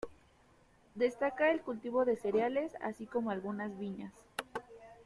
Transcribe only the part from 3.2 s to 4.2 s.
algunas viñas.